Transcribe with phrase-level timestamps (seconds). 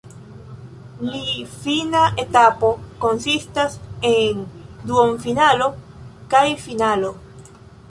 [1.09, 2.71] Li fina etapo
[3.05, 3.77] konsistas
[4.13, 4.41] el
[4.89, 5.71] duonfinalo
[6.35, 7.17] kaj finalo.